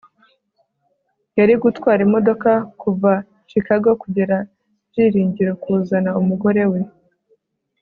yarigutwara 1.37 2.01
imodoka 2.07 2.51
kuva 2.81 3.11
chicago 3.49 3.89
kugera 4.01 4.35
byiringiro 4.89 5.51
kuzana 5.63 6.09
umugore 6.21 6.63
we 6.71 6.79